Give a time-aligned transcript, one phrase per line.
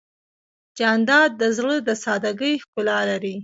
[0.77, 3.35] جانداد د زړه د سادګۍ ښکلا لري.